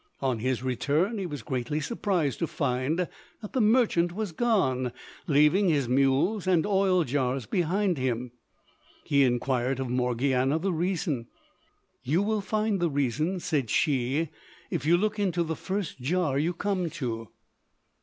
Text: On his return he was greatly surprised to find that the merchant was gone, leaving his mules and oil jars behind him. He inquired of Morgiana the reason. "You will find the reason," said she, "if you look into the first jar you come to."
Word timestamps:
On 0.19 0.39
his 0.39 0.63
return 0.63 1.19
he 1.19 1.27
was 1.27 1.43
greatly 1.43 1.79
surprised 1.79 2.39
to 2.39 2.47
find 2.47 3.07
that 3.43 3.53
the 3.53 3.61
merchant 3.61 4.11
was 4.11 4.31
gone, 4.31 4.91
leaving 5.27 5.69
his 5.69 5.87
mules 5.87 6.47
and 6.47 6.65
oil 6.65 7.03
jars 7.03 7.45
behind 7.45 7.99
him. 7.99 8.31
He 9.03 9.21
inquired 9.23 9.79
of 9.79 9.91
Morgiana 9.91 10.57
the 10.57 10.73
reason. 10.73 11.27
"You 12.01 12.23
will 12.23 12.41
find 12.41 12.79
the 12.79 12.89
reason," 12.89 13.39
said 13.39 13.69
she, 13.69 14.29
"if 14.71 14.87
you 14.87 14.97
look 14.97 15.19
into 15.19 15.43
the 15.43 15.55
first 15.55 15.99
jar 15.99 16.35
you 16.39 16.53
come 16.55 16.89
to." 16.97 17.27